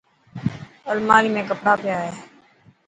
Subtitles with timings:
[0.91, 2.11] الماري ۾ ڪپڙا پيا هي.